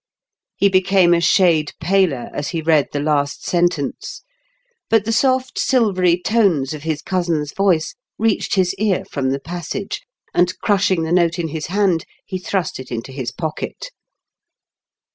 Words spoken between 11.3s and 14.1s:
in his hand, he thrust it into his pocket.